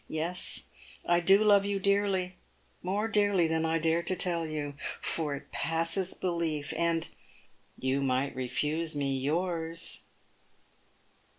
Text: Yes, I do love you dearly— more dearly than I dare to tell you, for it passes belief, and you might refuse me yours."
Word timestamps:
Yes, 0.09 0.63
I 1.05 1.19
do 1.19 1.43
love 1.43 1.63
you 1.63 1.77
dearly— 1.79 2.33
more 2.91 3.07
dearly 3.07 3.45
than 3.45 3.67
I 3.67 3.77
dare 3.77 4.01
to 4.01 4.15
tell 4.15 4.47
you, 4.47 4.73
for 4.99 5.35
it 5.35 5.51
passes 5.51 6.15
belief, 6.15 6.73
and 6.75 7.07
you 7.77 8.01
might 8.01 8.35
refuse 8.35 8.95
me 8.95 9.15
yours." 9.15 10.01